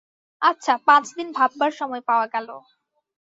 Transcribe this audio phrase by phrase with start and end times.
[0.41, 2.49] আচ্ছা, পাঁচ দিন ভাববার সময় পাওয়া গেল।